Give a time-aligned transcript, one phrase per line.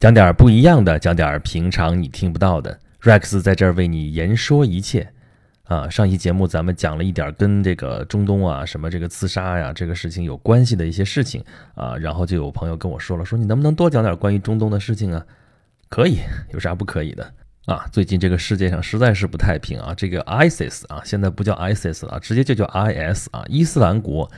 [0.00, 2.80] 讲点不一样的，讲点平常你听不到的。
[3.02, 5.12] Rex 在这儿为你言说一切。
[5.64, 11.44] 啊，上期节目咱们讲了一点跟这个中东啊，什么这个刺杀呀这个事情有关系的一些事情
[11.74, 15.22] 啊，然后就有朋友跟我说了，说你能不能多讲点关于中东的事情啊？
[15.90, 16.16] 可以，
[16.54, 17.30] 有啥不可以的
[17.66, 17.86] 啊？
[17.92, 24.30] 最近这个世界上实在是不太平啊，这个 ISIS 啊，现在不叫 ISIS 了，直接就叫 IS 啊，伊斯兰国。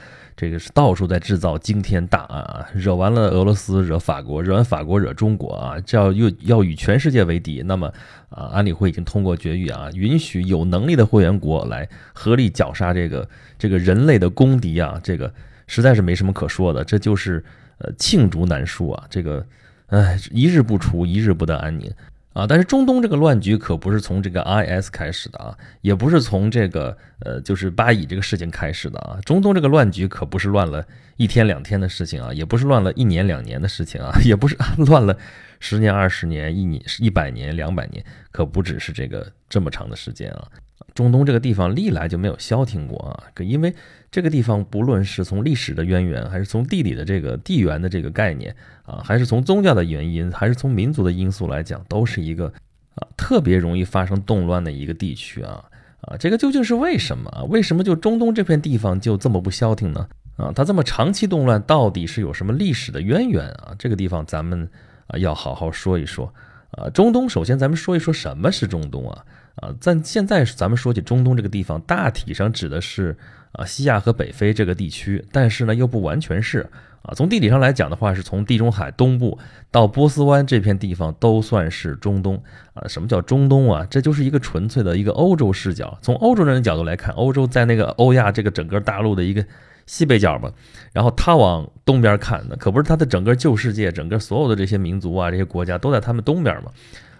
[0.42, 7.62] 这个是到处在制造惊天大案啊，惹完了俄罗斯，惹法国，惹完法国，惹中国啊，这要又要与全世界为敌。
[7.64, 7.86] 那么
[8.28, 15.32] 啊，安理会已经通过决议啊，允许有能力的会员国来合力绞杀这个这个人类的公敌啊，这个
[15.68, 17.44] 实在是没什么可说的，这就是
[17.78, 19.46] 呃罄竹难书啊，这个
[19.86, 21.88] 哎一日不除，一日不得安宁。
[22.32, 29.18] 啊，但是中东这个乱局可不是从这个 IS 开始的啊，也不是从这个呃，就是巴以这个事情开始的啊。
[29.24, 30.84] 中东这个乱局可不是乱了
[31.16, 35.16] 一天两天的事情啊，也不是乱了一年两年的事情啊， 也不是 乱了
[35.60, 40.48] 十年二十年一年一百年两百年，可不只是这个这么长的时间啊。
[40.94, 43.74] 中东这个地方历来就没有消停过啊，可因为
[44.12, 48.54] 这个地方不论是从历史的渊源，还是从地理的这个地缘的这个概念
[48.84, 52.52] 啊，还是从宗教的原因，还是从民族的因素来讲，都是一个
[52.94, 55.64] 啊特别容易发生动乱的一个地区啊
[56.02, 57.46] 啊，这个究竟是为什么？
[57.48, 60.06] 为什么就中东这片地方就这么不消停呢？
[60.36, 63.74] 啊，它这么长期动乱，到底是有什么历史的渊源啊？
[63.78, 64.68] 这个地方咱们
[65.06, 66.30] 啊要好好说一说
[66.72, 66.90] 啊。
[66.90, 69.24] 中东，首先咱们说一说什么是中东啊？
[69.56, 73.16] 啊，在现在咱们说起中东这个地方，大体上指的是
[73.52, 76.66] 啊西亚和北非这个地区，但是呢又不完全是
[77.02, 77.12] 啊。
[77.14, 79.38] 从地理上来讲的话，是从地中海东部
[79.70, 82.42] 到波斯湾这片地方都算是中东
[82.72, 82.88] 啊。
[82.88, 83.86] 什么叫中东啊？
[83.90, 85.98] 这就是一个纯粹的一个欧洲视角。
[86.00, 89.44] 从欧洲人的角度来看，欧洲在那个欧亚这个整个大陆的一个
[89.84, 90.50] 西北角嘛，
[90.94, 96.70] 然后他往东边看，那可不是他的整个旧世界，整个所有的这些民族啊，这些国家都在他们东边嘛。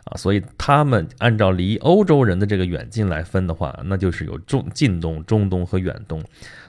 [0.05, 6.23] 啊，所以他们按照离欧洲人的这个远近来分的话，那就是有中近东、中东和远东。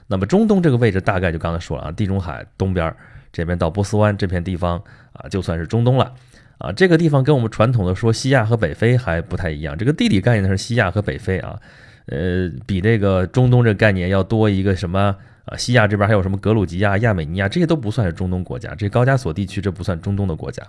[0.06, 2.94] 那么中东这个位置大概就刚才说了啊，地中海东边
[3.32, 6.12] 这边到波斯湾这片地方啊，就算是中东了。
[6.58, 11.58] 啊，这个地方跟我们传统的说西亚和北非还不太一样，这个地理概念是西亚和北非啊，
[12.06, 15.56] 呃，比这个中东这个概念要多一个什么啊？
[15.56, 20.62] 西亚这边还有什么格鲁吉亚、亚美尼亚，这些都不算是中东国家，这高加索地区这不算中东的国家。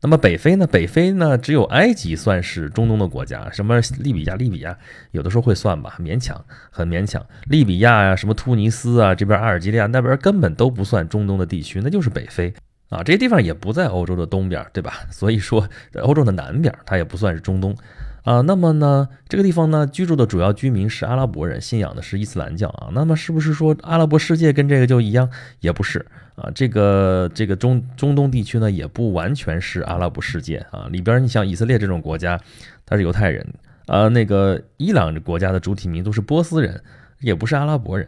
[0.00, 0.64] 那么北非呢？
[0.64, 1.36] 北非呢？
[1.36, 4.36] 只有埃及算是中东的国家，什么利比亚？
[4.36, 4.78] 利比亚
[5.10, 7.24] 有的时候会算吧，勉强，很勉强。
[7.46, 12.54] 利比亚呀，什么突尼斯啊，这边阿尔及利亚那边根本都不算中东的地区，那就是北非
[12.90, 13.02] 啊。
[13.02, 15.00] 这些地方也不在欧洲的东边，对吧？
[15.10, 15.68] 所以说，
[16.02, 17.74] 欧洲的南边它也不算是中东
[18.28, 18.40] 啊。
[18.42, 22.88] 那么呢，这个地方呢，居住的主要居民是阿拉伯人，信仰的是伊斯兰教啊。
[22.92, 25.28] 那么是不是说阿拉伯世界跟这个就一样？
[25.60, 26.04] 也不是。
[26.36, 30.86] 啊，这个这个中中东地区呢，也不完全是阿拉伯世界啊。
[30.88, 32.40] 里边你像以色列这种国家，
[32.86, 33.44] 他是犹太人
[33.86, 34.06] 啊。
[34.06, 36.80] 那个伊朗国家的主体民族是波斯人，
[37.18, 38.06] 也不是阿拉伯人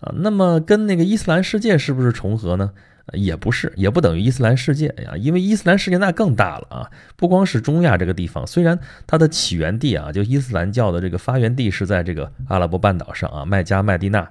[0.00, 0.12] 啊。
[0.14, 2.70] 那么跟那个伊斯兰世界是不是重合呢？
[3.12, 5.16] 也不是，也不等于伊斯兰世界呀。
[5.16, 14.28] 因为伊斯兰世界那更大了啊，不光是中亚这个地方，虽然它的起源地啊，就伊斯兰教的这个发源地是在这个阿拉伯半岛上啊，麦加、麦地那。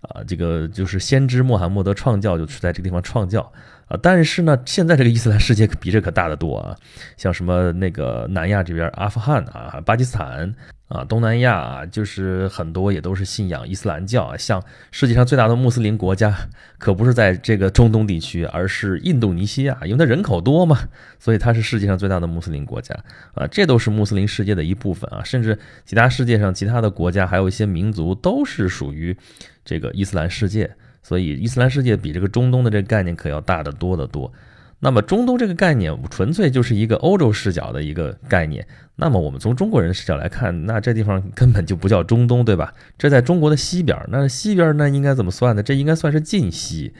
[0.00, 3.40] 啊，这个就是先知穆罕默德创教就是在这个地方创教
[3.88, 6.76] 啊，但是呢，现在这个伊斯兰世界比这可大得多啊，
[7.16, 10.54] 像什么那个南亚这边阿富汗啊、巴基斯坦
[10.88, 14.36] 啊、东南亚啊，就是很多也都是信仰伊斯兰教啊。
[14.36, 16.34] 像世界上最大的穆斯林国家
[16.78, 20.88] 可不是在这个中东地区，而是印度尼西亚，因为它人口多嘛，
[21.18, 22.94] 所以它是世界上最大的穆斯林国家
[23.34, 23.46] 啊。
[23.46, 29.16] 这都是穆斯林世界的一部分啊，甚至其他世界上其他的国家还有一些民族都是属于。
[29.64, 34.32] 这个伊斯兰世界，所以伊斯兰世界比这个中东的这个概念可要大得多得多。
[34.80, 38.66] 那么中东这个概念纯粹就是一个欧洲视角的一个概念。
[38.96, 42.72] 那么我们从中国人视角来看，那这地方根本就不叫中东，对吧？
[42.96, 45.62] 这在中国的西边，那西边那应该怎么算呢？
[45.62, 46.92] 这应该算是近西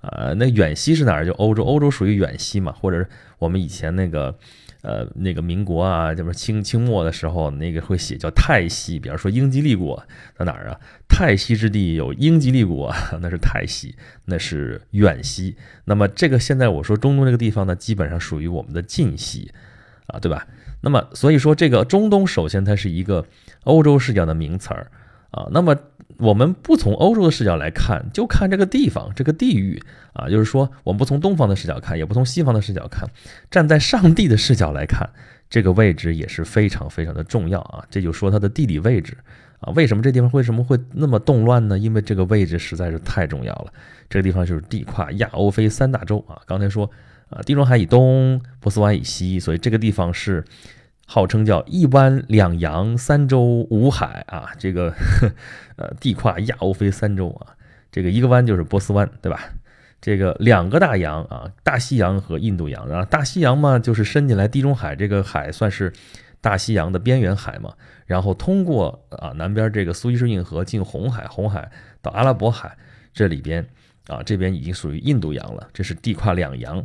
[0.00, 0.32] 啊。
[0.36, 1.26] 那远西是哪儿？
[1.26, 3.08] 就欧洲，欧洲属于远西嘛，或者是
[3.38, 4.34] 我们以前那个。
[4.86, 10.00] 呃，那个民国啊，这不清清末的时候，那个会写叫泰西，比方说英吉利国
[10.38, 10.78] 在哪儿啊？
[11.08, 13.96] 泰西之地有英吉利国， 那是泰西，
[14.26, 15.56] 那是远西。
[15.86, 19.50] 那么这个现在我说中东这个地方呢，基本上属于我们的近西
[20.06, 20.46] 啊，对吧？
[20.82, 23.26] 那么所以说这个中东，首先它是一个
[23.64, 24.92] 欧洲视角的名词儿
[25.36, 25.46] 啊。
[25.52, 25.76] 那么
[26.18, 29.80] 我们不从欧洲的视角来看，就看这个地方，这个地域
[30.14, 33.08] 啊，就是说，我们不从东方的视角看，也不从西方的视角看，
[33.50, 35.08] 站在上帝的视角来看，
[35.50, 37.84] 这个位置也是非常非常的重要啊。
[37.90, 39.16] 这就说它的地理位置
[39.60, 41.78] 啊，为什么这地方为什么会那么动乱呢？
[41.78, 43.72] 因为这个位置实在是太重要了。
[44.08, 46.40] 这个地方就是地跨亚欧非三大洲啊。
[46.46, 46.90] 刚才说
[47.28, 50.44] 啊，地中海以东，波斯湾以西，所以这个地方是
[51.06, 54.92] 号称叫一湾两洋三洲五海啊，这个
[55.76, 57.56] 呃地跨亚欧非三洲啊，
[57.90, 59.40] 这个一个湾就是波斯湾，对吧？
[60.00, 65.92] 这个两个大洋啊，大西洋和印度洋啊，大西洋嘛就是伸进来地中海这个海算是
[66.40, 67.72] 大西洋的边缘海嘛，
[68.04, 71.70] 然后通过啊南边这个苏伊士运河进红海，红海
[72.02, 72.76] 到阿拉伯海
[73.12, 73.66] 这里边
[74.08, 76.84] 啊，这边已经属于印度洋了，这是地跨两洋。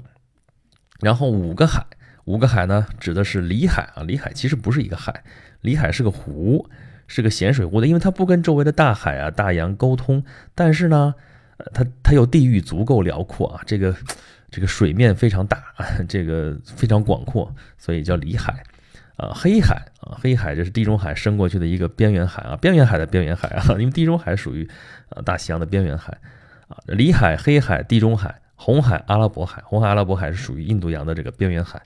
[1.01, 1.85] 然后五个海，
[2.25, 5.23] 五个海呢指的是里海啊，里海其实不是一个海，
[5.61, 6.69] 里海是个湖，
[7.07, 10.23] 是个咸水湖的，因为它不跟周围的大海啊、大洋沟通，
[10.53, 11.15] 但是呢，
[11.73, 13.95] 它它又地域足够辽阔啊，这个
[14.51, 15.63] 这个水面非常大，
[16.07, 18.63] 这个非常广阔，所以叫里海。
[19.17, 24.67] 啊，黑海啊，黑海这是地中海伸过去的一个边缘海啊，边缘海的边缘海啊，因为地中海属于
[25.09, 26.17] 呃大西洋的边缘海
[26.67, 28.35] 啊，里海、黑海、地中海。
[28.63, 31.81] 红海、阿拉伯海，红海、阿拉伯海是属于印度洋的这个边缘海，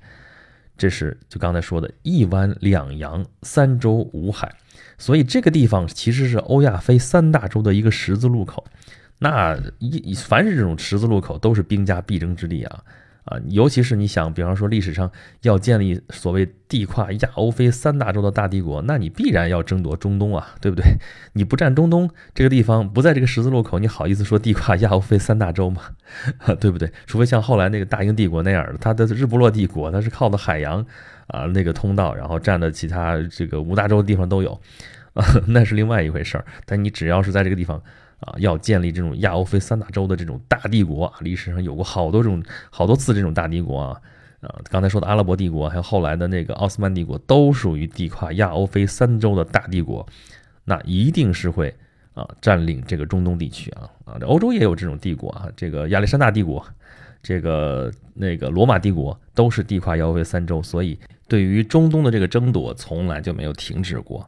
[0.77, 4.53] 这是就刚才说的一湾两洋三洲五海，
[4.97, 8.65] 所以这个地方其实是欧亚非三大洲的一个十字路口。
[9.17, 12.83] 那一凡是这种十字路口，都是兵家必争之地啊。
[13.25, 15.11] 啊，尤其是你想，比方说历史上
[15.41, 20.85] 要建立所谓地跨亚欧非三大洲的大帝国，那你必然要争夺中东啊，对不对？
[21.33, 25.81] 你不占中东这个地方，不在这个十字路口，你好意思说地跨亚欧非三大洲吗？
[26.61, 26.91] 对不对？
[27.07, 30.85] 除非像后来那个大英帝国那样的，它的日不落帝国，它是靠的海洋
[31.25, 34.53] 啊那个通道，然后占的其他这个五大洲的地方都有，
[35.15, 36.45] 啊， 那是另外一回事儿。
[36.63, 37.81] 但你只要是在这个地方。
[38.19, 44.01] 啊，要建立这种亚欧非三大洲的这种大帝国啊，历史上有过好多种、好多次这种大帝国啊，
[44.41, 50.05] 啊，刚才说的阿拉伯帝国，还有后来的那个奥斯曼帝国，都属于地跨亚欧非三洲的大帝国，
[50.63, 51.75] 那一定是会
[52.13, 56.65] 啊占领这个中东地区啊啊，欧洲也有这种帝国啊，这个亚历山大帝国，
[57.21, 60.97] 这个那个罗马帝国都是地跨亚欧非三洲，所以
[61.27, 64.27] 对于中东的这个争夺从来就没有停止过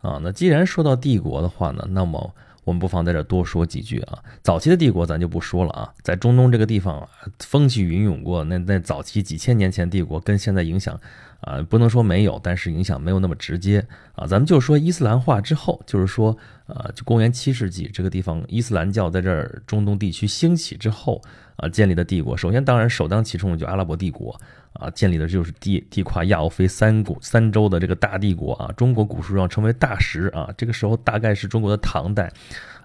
[0.00, 0.18] 啊。
[0.22, 2.34] 那既然说到帝国的话呢，那么
[2.64, 4.18] 我们不妨在这多说几句啊。
[4.42, 7.08] 早期的帝国咱就不说了啊，在中东这个地方啊，
[7.38, 8.44] 风起云涌过。
[8.44, 11.00] 那那早期几千年前帝国跟现在影响
[11.40, 14.26] 啊，不能说没有，但是影响没有那么直接啊。
[14.26, 21.20] 咱们就说伊斯兰化之后，就是说啊，就公元七世纪这个地方伊斯兰教在这儿中东地区兴起之后
[21.56, 22.36] 啊，建立的帝国。
[22.36, 24.38] 首先，当然首当其冲的就阿拉伯帝国。
[24.74, 30.48] 啊，建立的就是地地跨亚欧非三国三洲的这个大帝国啊，中国古书上称为大食啊。
[30.56, 32.32] 这个时候大概是中国的唐代，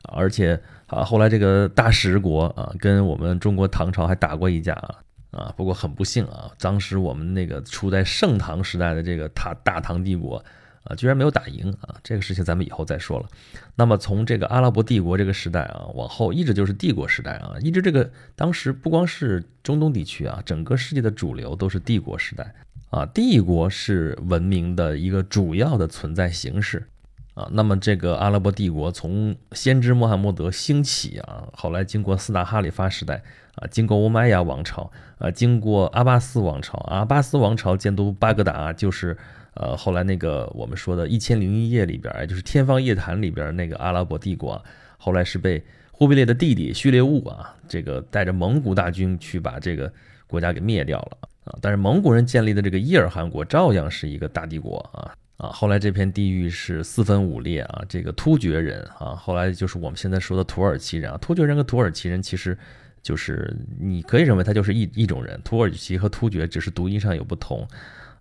[0.09, 4.95] 而且啊，后来这个大食国啊，跟我们中国唐朝还打过一架啊
[5.35, 5.53] 啊。
[5.55, 10.43] 不过很不幸啊，当时我们那个处在盛唐时代的这个大大唐帝国。
[10.87, 11.95] 啊，居然没有打赢啊！
[12.03, 13.27] 这个事情咱们以后再说了。
[13.73, 22.53] 那么从这个阿拉伯帝国这个时代啊，往后一直就是帝国时代啊，一直这个当时不光是中东地区啊，整个世界的主流都是帝国时代
[22.91, 23.03] 啊。
[23.03, 26.87] 帝国是文明的一个主要的存在形式
[27.35, 27.47] 啊。
[27.51, 33.21] 那么这个阿拉伯帝国从先知穆罕默德兴起啊，后来经过四大哈里发时代
[33.53, 39.15] 啊，经过欧麦亚王朝啊，经过阿巴斯王朝，阿巴斯王朝监督巴格达就是。
[39.57, 44.61] 呃，后来那个我们说的《一千零一夜》里边，也就是《天方夜谭》里边那个阿拉伯帝国，
[44.97, 49.89] 后来是被忽必烈的弟弟序列兀啊，这个带着蒙古大军去把这个
[50.27, 51.55] 国家给灭掉了啊。
[51.61, 55.49] 但是蒙古人建立的这个伊尔汗国照样是一个大帝国啊啊。
[55.49, 61.17] 后来这片地域是四分五裂啊，这个突厥人啊，后来就是我们现在说的土耳其人啊。
[61.21, 62.57] 突厥人和土耳其人其实
[63.01, 67.67] 就是你可以认为他就是一一种人，土耳其和突厥只是读音上有不同。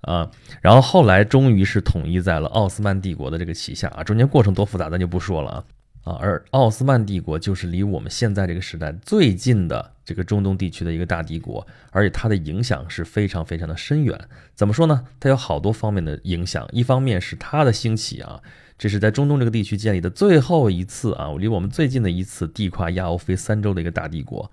[0.06, 0.30] 啊，
[0.60, 5.64] 然后后来终于是统一在了奥斯曼帝国的这个旗下啊，中间过程多复杂，咱就不说了啊
[6.02, 6.18] 啊。
[6.20, 14.18] 而奥斯曼帝国就是离我们现在这个时代最近的这个中东地区的一个大帝国，而且它的影响是非常非常的深远。
[14.54, 15.04] 怎么说呢？
[15.18, 18.40] 它有好多方面的影响，一方面是它的兴起啊，
[18.78, 24.50] 这是在中东这个地区建立的最后一次啊，离我们最近的一次地跨亚欧非三洲的一个大帝国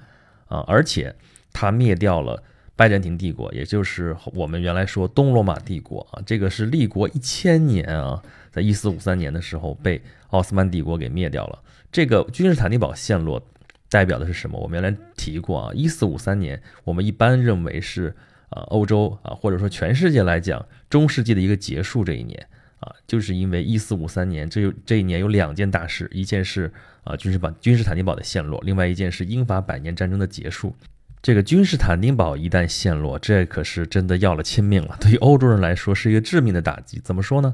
[0.48, 1.16] 啊，而且
[1.52, 2.44] 它灭掉了。
[2.74, 11.60] 拜占庭帝国，也就是我们原来说东罗马帝国啊，这个是立国一千年啊，在一四五三年的时候被奥斯曼帝国给灭掉了。
[11.92, 13.46] 这个君士坦丁堡陷落
[13.92, 14.58] 代表的是什么？
[14.58, 18.16] 我们原来提过啊，一四五三年，我们一般认为是
[18.50, 22.48] 啊欧洲啊或者说全世界来讲中世纪的一个结束这一年
[22.80, 26.72] 啊，就是因为一四五三年这这一年有两件大事，一件是
[27.04, 30.74] 啊君士堡君士坦丁堡的陷落，另外一件是英法百年战争的结束。
[31.22, 34.98] 这个君士坦丁堡一旦陷落，这可是真的要了亲命了。
[35.00, 37.00] 对于欧洲人来说，是一个致命的打击。
[37.04, 37.54] 怎么说呢？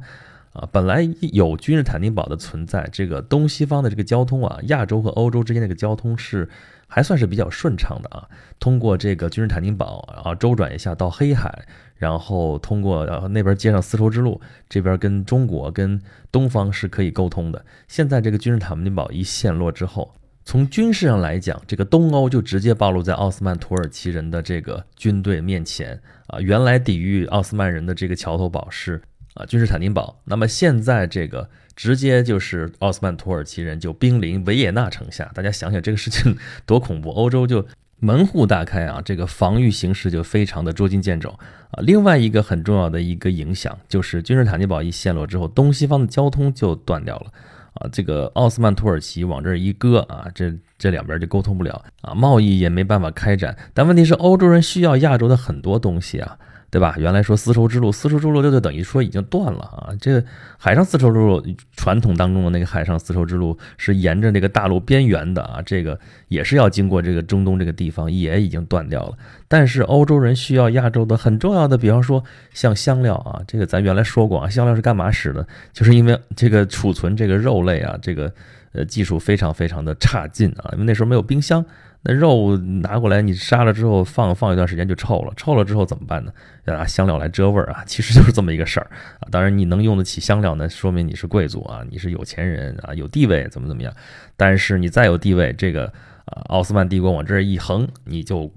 [0.58, 6.50] 啊，本来有君士坦丁堡的存在，这个东西方的这个交通啊，亚洲和欧洲之间这个交通是
[6.88, 8.28] 还算是比较顺畅的啊。
[8.60, 11.64] 通过这个君士坦丁堡，然后周转一下到黑海，
[11.96, 17.64] 然后通过那边接上丝绸之路，这边跟中国跟东方是可以沟通的。
[17.88, 20.12] 现在这个君士坦丁堡一陷落之后，
[20.44, 26.40] 从军事上来讲，这个东欧就直接暴露在奥斯曼土耳其人的这个军队面前啊。
[26.40, 29.00] 原来抵御奥斯曼人的这个桥头堡是。
[29.38, 30.20] 啊，君士坦丁堡。
[30.26, 37.12] 那么现在这个直接就是奥斯曼土耳其人就兵临维也纳城下，大家想想这个事情 多恐怖！
[37.12, 37.66] 欧洲就
[38.00, 41.30] 门户大开啊，这个防御形势就非常的捉襟见肘
[41.72, 41.82] 啊。
[41.82, 47.32] 另外一个很重要的一个影响就是君士坦丁堡一陷落之后，东西方的交通就断掉了
[47.76, 47.90] 啊。
[47.92, 53.56] 这个奥斯曼土耳其往这儿一搁啊，这这两边就沟通不了啊，贸易也没办法开展。
[53.74, 56.38] 但问题是，欧洲人需要亚洲的很多东西啊。
[56.70, 56.96] 对吧？
[56.98, 59.90] 原来说丝绸之路，丝绸之路就就等于说已经断了啊。
[60.02, 60.24] 这个
[60.58, 61.42] 海上丝绸之路，
[61.78, 65.98] 传统当中的那个海上丝绸之路是沿着这个大陆边缘的啊，这个
[66.28, 69.14] 也是要经过这个中东这个地方，也已经断掉了。
[69.48, 72.22] 但是欧洲人需要亚洲的很重要的，比方说
[72.54, 75.48] 像香料啊，这个咱原来说过啊，香料是干嘛使的？
[75.72, 78.30] 就是因为这个储存这个肉类啊，这个
[78.74, 81.64] 呃技术非常非常的差劲啊，因为那时候没有冰箱。
[82.04, 86.32] 那肉拿过来，你杀了之后放放一段时间就臭了，臭了之后怎么办呢？
[86.66, 88.88] 要拿香料来遮味儿啊，其实就是这么一个事儿
[89.20, 89.28] 啊。
[89.32, 93.94] 当然你能用得起香料，那说明你是贵族啊，你是有钱人啊，有地位怎么怎么样。
[94.36, 95.86] 但是你再有地位，这个
[96.26, 98.52] 啊奥斯曼帝国往这儿一横，你就。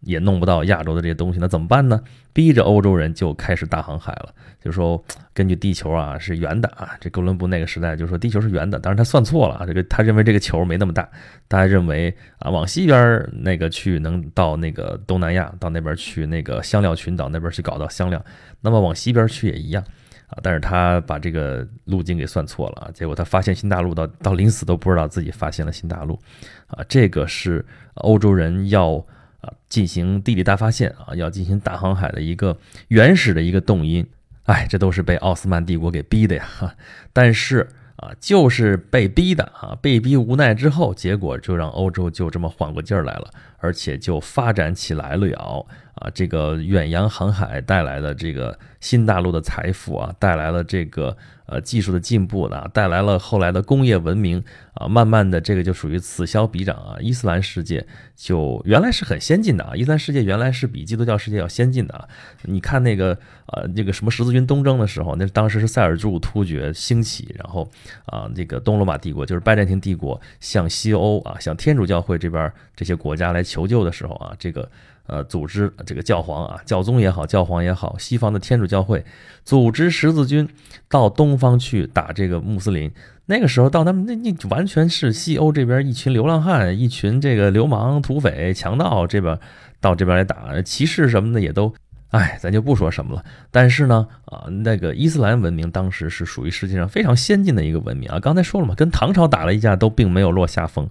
[0.00, 2.00] 也弄不到亚洲的这些东西，那怎么办呢？
[2.32, 5.02] 逼着欧洲人就开始大航海了，就说
[5.34, 11.08] 根据地球啊是圆的啊，这哥伦布那个时代就说地球是圆的，当然他算错了啊，这个他认为这个球没那么大，
[11.48, 18.24] 大家认为啊往西边那个去能到那个东南亚，到那边去那个香料群岛那边去搞到香料，
[18.60, 19.82] 那么往西边去也一样
[20.28, 26.16] 啊，但是他把这个路径给算错了啊，结果他发现新大陆到到临死都不知道自己发现了新大陆
[26.68, 29.04] 啊，这个是欧洲人要。
[29.40, 34.06] 啊，进行地理大发现啊，要进行大航海的一个原始的一个动因，
[34.44, 36.44] 哎，这都是被奥斯曼帝国给逼的呀。
[36.58, 36.74] 哈，
[37.12, 45.66] 但是啊，就是被逼的啊，被逼无奈之后，结果就让欧洲就这么缓过劲儿来了，而且就发展起来了。
[46.00, 51.16] 啊，这个远洋航海带来的这个新大陆的财富啊，带来了这个。
[51.50, 54.40] 呃，技术的进步呢，带来了后来的工业文明
[54.72, 56.94] 啊，慢慢的这个就属于此消彼长啊。
[57.00, 62.08] 伊斯兰世界就原来是很先进的啊，伊斯兰世界原来是比基督教世界要先进的啊。
[62.42, 67.68] 你看那个呃，这个什么十字军东征的时候，那当时是塞尔柱突厥兴起，然后
[68.06, 74.70] 啊，这个东罗马帝国就是拜占庭帝国向西欧啊，向天主教会这边这些国家来求救的时候啊，这个。
[75.10, 79.04] 呃，组织这个教皇啊，教宗也好，教皇也好，西方的天主教会
[79.44, 80.48] 组织十字军
[80.88, 82.88] 到东方去打这个穆斯林。
[83.26, 89.36] 那个时候到他们那那完全是西欧这边一群流浪汉，一群这个流氓、土匪、强盗这边
[89.80, 91.74] 到这边来打，骑士什么的也都，
[92.10, 93.24] 哎，咱就不说什么了。
[93.50, 98.20] 但是呢，啊，那个伊斯兰文明当时是属于世界上非常先进的一个文明啊。
[98.20, 100.88] 刚才说了嘛，跟唐朝打了一架都并没有落下风。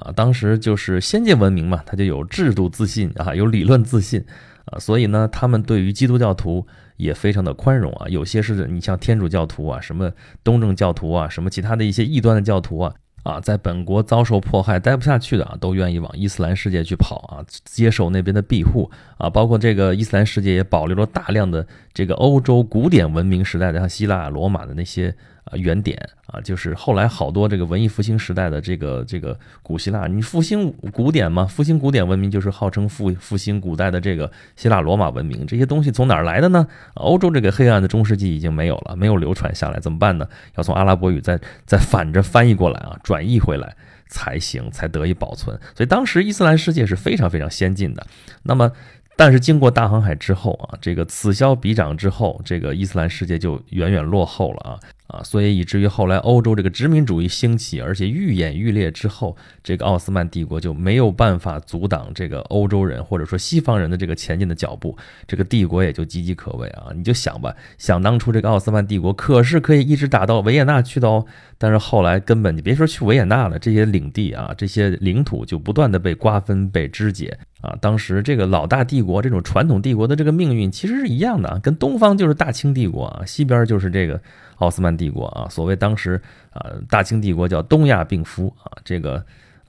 [0.00, 4.24] 啊，当时就是先进文明嘛，他就有制度自信啊，有理论自信
[4.64, 6.66] 啊，所以呢，他们对于基督教徒
[6.96, 8.08] 也非常的宽容啊。
[8.08, 10.10] 有些是你像天主教徒啊，什么
[10.42, 19.28] 东正教徒啊，什么其他的一些异端的教徒啊，啊，在本国遭受迫害待不下去的啊，都愿意往伊斯兰世界去跑啊，接受那边的庇护啊。
[19.28, 25.14] 包括这个伊斯兰世界也保留了大量的这个欧洲古典文明时代的，像希腊、罗马的那些。
[25.44, 31.46] 啊，原点啊，就是后来好多这个文艺复兴时代的这个这个古希腊，你复兴古典嘛？
[31.46, 36.66] 复兴古典文明就是号称复复兴古代的这个希腊罗马文明，这些东西从哪儿来的呢？
[36.94, 40.28] 欧洲这个黑暗的中世纪已经没有了，没有流传下来，怎么办呢？
[40.56, 43.74] 要从阿拉伯语再再反着翻译过来啊，转译回来
[44.08, 45.58] 才行，才得以保存。
[45.74, 48.06] 所以当时伊斯兰世界是非常非常先进的。
[48.42, 48.70] 那么，
[49.16, 54.80] 但是经过大航海之后啊，这个此消彼长之后，这个伊斯兰世界就远远落后了啊。
[55.10, 66.92] 啊，所以以至于后来欧洲这个殖民主义兴起，而且愈演愈烈之后，这个奥斯曼帝国就没有办法阻挡这个欧洲人或者说西方人的这个前进的脚步，这个帝国也就岌岌可危啊！
[66.94, 71.26] 你就想吧，想当初这个奥斯曼帝国可是可以一直打到维也纳去的哦，
[71.58, 77.76] 但是后来根本你别说去维也纳了，这些领地啊，这些领土就不断的被瓜分、被肢解啊！
[77.80, 84.20] 当时这个老大帝国这种传统帝国的这个命运其实是一样的啊，跟东方就是大清帝国啊，西边就是这个。
[84.60, 86.20] 奥斯曼帝国啊，所谓当时
[86.52, 89.24] 啊，大清帝国叫东亚病夫啊，这个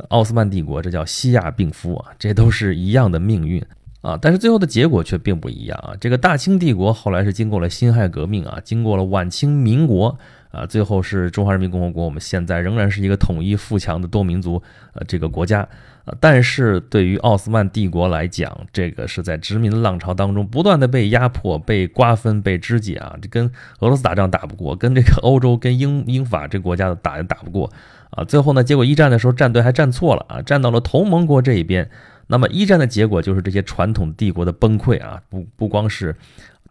[0.10, 3.63] 奥斯曼帝国这叫西亚病夫啊，这都是一样的命运
[4.01, 5.93] 啊，但是最后的结果却并不一样啊。
[6.00, 10.17] 这个大清帝国后来是经过了辛亥革命啊，经过了晚清民国
[10.51, 12.03] 啊，最后是中华人民共和国。
[12.03, 14.62] 我们现在仍然是一个统一富强的多民族
[14.93, 15.62] 呃这个国家
[16.05, 16.13] 啊。
[16.20, 23.17] 但是对于奥斯曼帝国来讲，这个是在殖民浪潮当中不断的被压迫、被瓜分、被肢解啊。
[23.22, 27.72] 这跟俄罗斯打仗打不过，跟这个欧洲、跟英英法这国家的打也打不过
[28.10, 28.24] 啊。
[28.24, 31.89] 最后呢，结果一战的时候站队还站错了啊，站到了同盟国这一边。
[32.27, 36.15] 那么一战的结果就是这些传统帝国的崩溃啊，不不光是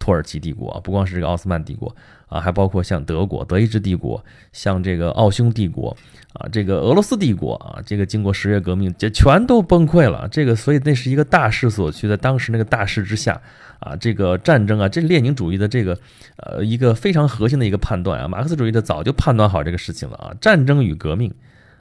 [0.01, 1.95] 土耳其帝国，不光是这个奥斯曼帝国
[2.27, 5.97] 啊，还包括像德国德意志帝国，像这个奥匈帝国
[6.33, 10.27] 啊，这个俄罗斯帝国啊，这个经过十月革命，这全都崩溃了。
[10.29, 13.41] 这个所以那是一个大势所趋，在当时那个大势之下
[13.79, 15.97] 啊，这个战争啊，这列宁主义的这个
[16.39, 21.33] 呃一个非常核心的一个判断啊，马克思主义的早就判断好这个事情了啊，战争与革命。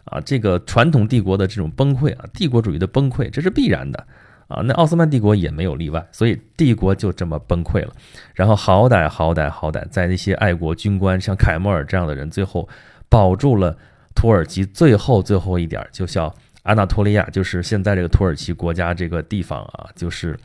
[0.06, 4.08] 啊，这个传统帝国的这种崩溃啊，帝国主义的崩溃，这是必然的
[4.50, 4.62] 啊。
[4.66, 7.94] 那奥斯曼帝国也没有例外，所以帝国就这么崩溃了。
[8.34, 12.68] 然后好歹好歹好歹，在那些爱国军官，像凯末尔这样的人，最后
[13.08, 13.78] 保住了
[14.14, 20.38] 土耳其最后最后一点，就叫阿纳托利亚，就是现在这个土耳其国家这个地方啊，就是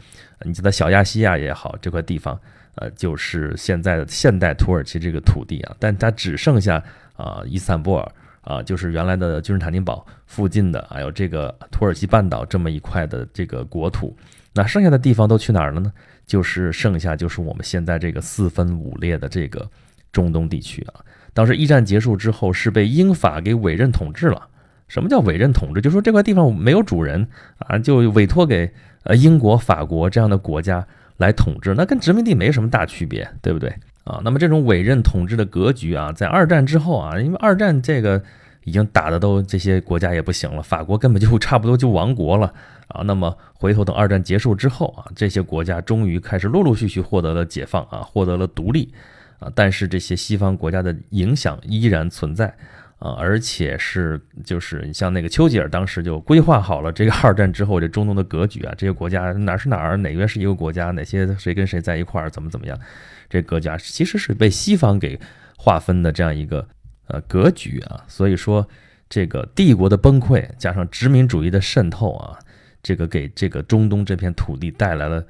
[0.43, 2.39] 你记得小亚细亚也好，这块地方，
[2.77, 6.83] 呃，就是现在的现代土耳其这个土地啊，但它只剩下
[7.17, 8.13] 啊伊斯坦布尔。
[8.45, 14.17] 啊，就是原来的君士坦丁堡附近的，还有这个土耳其半岛这么一块的这个国土，
[14.53, 15.93] 那剩下的地方都去哪儿了呢？
[16.27, 19.69] 就是剩下就是我们现在这个四分五裂的这个
[20.13, 21.01] 中东地区啊。
[21.33, 24.49] 当时一战结束之后，是被英法给委任统治了。
[24.87, 25.81] 什么叫委任统治？
[25.81, 27.27] 就说这块地方没有主人
[27.59, 28.71] 啊，就委托给
[29.05, 30.87] 呃英国、法国这样的国家
[31.17, 33.75] 来统治，那跟殖民地没什么大区别，对不对？
[34.05, 38.23] 啊，那么这种委任统治的格局啊，在二战之后啊，因为二战这个
[38.65, 42.53] 已经打的都这些国家也不行了，法国根本就 差不多就亡国了
[42.89, 43.03] 啊。
[43.03, 48.93] 那么回头等二战结束之后啊，这些国家终于开始陆陆续续获得了解放啊，获得了独立
[49.39, 52.55] 啊，但是这些西方国家的影响依然存在。
[53.01, 62.79] 啊，而且是就是你像那个丘吉尔当时就规划好了这个二战之后这中东的格局啊，这些国家哪儿是哪儿，哪边是一个国家，哪些谁跟谁在一块儿，怎么怎么样，
[63.29, 65.19] 这格家其实是被西方给
[65.57, 66.67] 划分的这样一个
[67.07, 68.05] 呃格局啊。
[68.09, 68.69] 所以说，
[69.09, 72.39] 这个帝国的崩溃加上殖民主义的渗透啊，
[72.83, 75.27] 这个给这个中东这片土地带来了，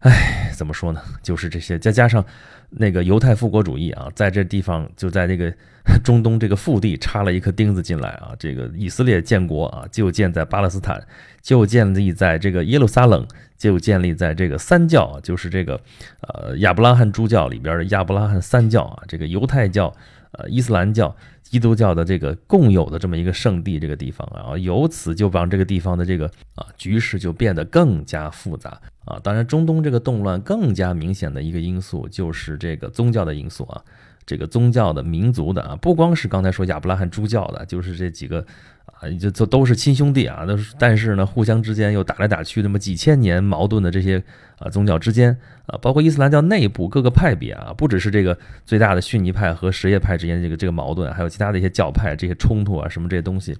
[0.00, 1.02] 哎，怎么说呢？
[1.22, 2.24] 就是这些再加上
[2.70, 5.52] 那个犹太复国主义啊，在这地方就在这个。
[6.04, 8.32] 中东这个腹地插了一颗钉子进来啊！
[8.38, 11.02] 这个以色列建国啊，就建在巴勒斯坦，
[11.40, 15.80] 就建立在这个耶路撒冷，就建立在这个三教，就是这个
[16.20, 19.92] 呃亚伯拉罕诸教里边的亚伯拉罕三教啊，这个犹太教、
[20.32, 29.18] 呃伊斯兰教、基督教的这个共有的这么一个圣地这个地方啊，由此就把这个地方的这个啊局势就变得更加复杂啊。
[29.22, 33.82] 当然，中东这个动乱更加明显的一个因素就是这个宗教的因素啊。
[34.26, 38.44] 这个宗教的、民族的啊，不光是刚才说亚伯拉罕诸教的，就是这几个
[38.86, 44.22] 啊，就就都是亲兄弟啊，都是，但是呢，互相之间又打来打去，那么几千年矛盾的这些
[44.58, 53.56] 啊宗教之间啊，包括伊斯兰教内部各个派别啊，不只是这个最大的逊尼派和什叶派之间这个这个矛盾，还有其他的一些教派这些冲突啊，什么这些东西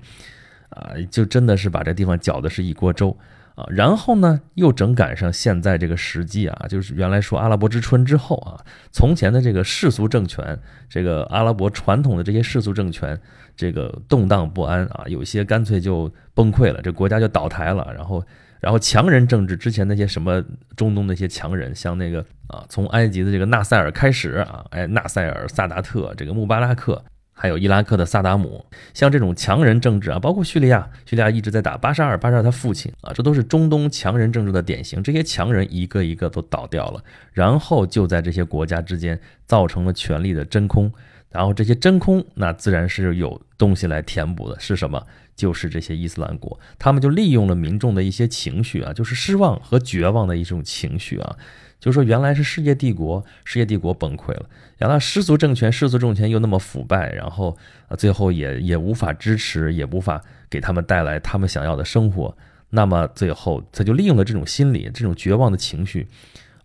[0.68, 3.16] 啊，就真的是把这地方搅的是一锅粥。
[3.60, 8.56] 啊，然后呢，又正赶上现在这个时机啊，就是原来说阿拉伯之春之后啊，
[8.90, 13.18] 从前的这个世俗政权，这个阿拉伯传统的这些世俗政权，
[13.56, 17.92] 这个动荡不安啊，有些干脆就崩溃了，这国家就倒台了。
[17.94, 18.24] 然后，
[18.60, 20.42] 然后强人政治之前那些什么
[20.76, 27.04] 中东那些强人，像那个啊，从埃及的这个纳赛尔开始啊，哎，纳赛尔、萨达特，这个穆巴拉克。
[27.40, 35.02] 还有伊拉克的萨达姆，像这种强人政治啊，包括叙利亚，叙利亚一直在打巴沙尔，巴沙尔他父亲啊，这都是中东强人政治的典型。
[35.02, 40.92] 这些强人一个一个都倒掉了，然后就在这些国家之间造成了权力的真空，
[41.30, 45.02] 然后这些真空那自然是有东西来填补的，是什么？
[45.34, 51.36] 就是这些伊斯兰国，他们就利用了民众的一些情绪啊，就是失望和绝望的一种情绪啊。
[51.80, 54.44] 就说原来是世界帝国，世界帝国崩溃了，
[54.78, 57.56] 原来世俗政权，世俗政权又那么腐败，然后
[57.88, 62.36] 啊，最后也也无法支持，也无法给他们带来他们想要的生活。
[62.68, 66.06] 那么最后他就利用了这种心理，这种绝望的情绪，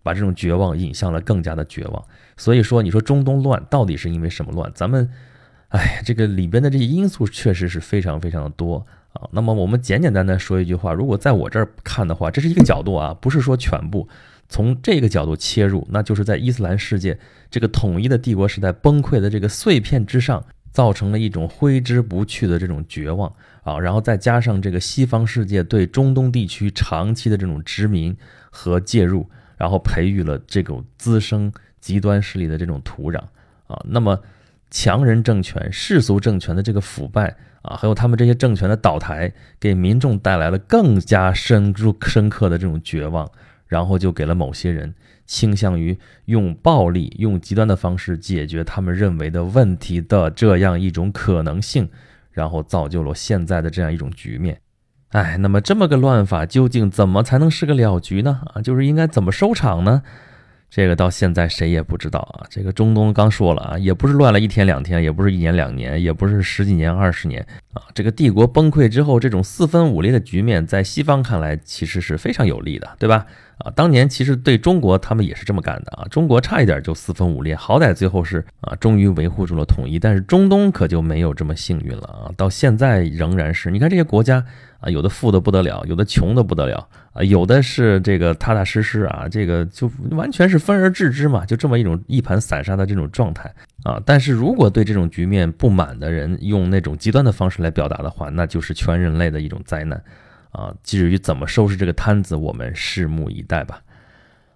[0.03, 2.05] 把这种绝望引向了更加的绝望。
[2.37, 4.69] 所以说，你说中东乱到底是因为什么乱？
[4.75, 5.09] 咱们，
[5.69, 9.27] 哎，这个里边的这些因素确实是非常非常的多啊。
[9.31, 14.07] 那么我们简简单单说一句话，如果在我这儿看的话，这是一个角度啊，不是说全部。
[14.47, 17.17] 从这个角度切入，那就是在伊斯兰世界
[17.49, 23.31] 这个统一的帝国时代崩溃的这个碎片之上，造成了一种挥之不去的这种绝望。
[23.63, 28.15] 啊，然后再加上这个西方世界对中东地区长期的这种殖民
[28.51, 29.27] 和介入，
[29.57, 33.17] 然后培育了这种滋生极端势力的这种土壤。
[33.65, 34.21] 啊，那么
[34.69, 43.27] 强人政权、世俗政权的这个腐败啊，还有他们这些政权的倒台，给民众带来了更加深入深刻的这种绝望，
[43.67, 44.93] 然后就给了某些人。
[45.27, 51.89] 倾向于用暴力、用极端的方式解决他们认为的问题的这样一种可能性，
[52.31, 54.59] 然后造就了现在的这样一种局面。
[55.09, 58.41] 哎，那么这么个乱法，究竟怎么才能是个了局呢？
[58.53, 60.03] 啊，就是应该怎么收场呢？
[60.75, 62.43] 这个到现在谁也不知道啊。
[62.49, 67.83] 这个中东刚说了啊，也不是乱了一天两天，也不是一年两年，也不是十几年二十年啊。
[67.93, 73.25] 这个帝国崩溃之后，这种四分五裂的局面，在西方看来其实是非常有利的，对吧？
[73.59, 79.97] 啊，当年其实对中国他们也是这么干的啊，中国差一点就四分五裂，好歹最后是啊，终于维护住了统一。
[79.97, 84.43] 但是中东可就没有这么幸运了啊，到现在仍然是，你看这些国家
[84.85, 93.51] 啊，有的富的不得了，有的穷的不得了啊，有的是这个踏踏实实啊，这个就完全是分而治之嘛，就这么一种一盘散沙的这种状态
[93.83, 93.99] 啊。
[94.05, 99.99] 但是如果对这种局面不满的人用那种极端的方式来表达的话，那就是全人类的一种灾难。
[100.51, 103.81] 啊，至于怎么收拾这个摊子，我们拭目以待吧。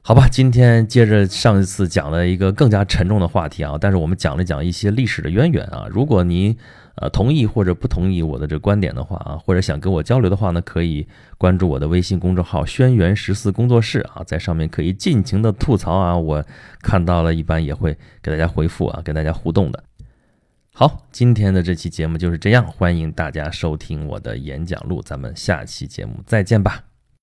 [0.02, 5.88] 好吧，今天接着上一次讲了一个更加沉重的话题啊，但是我们讲了讲一些历史的渊源啊。
[5.90, 6.58] 如果您
[7.00, 11.08] 呃同意或者不同意我的这观点的话啊，或者想跟我交流的话呢，可以
[11.38, 16.44] 关注我的微信公众号“轩辕十四工作室”啊，在上面可以尽情的吐槽啊，我
[16.82, 19.84] 看到了一般也会给大家回复啊，跟大家互动的。
[20.74, 26.89] 好，今天的这期节目就是这样，欢迎大家收听我的演讲录，咱们下期节目再见吧。